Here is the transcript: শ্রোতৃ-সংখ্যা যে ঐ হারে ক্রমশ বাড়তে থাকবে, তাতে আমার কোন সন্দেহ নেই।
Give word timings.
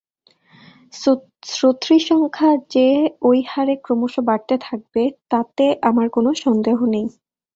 শ্রোতৃ-সংখ্যা 1.51 2.51
যে 2.71 2.87
ঐ 3.21 3.31
হারে 3.47 3.75
ক্রমশ 3.83 4.13
বাড়তে 4.27 4.55
থাকবে, 4.61 5.01
তাতে 5.31 5.65
আমার 5.89 6.07
কোন 6.09 6.25
সন্দেহ 6.43 6.77
নেই। 6.93 7.07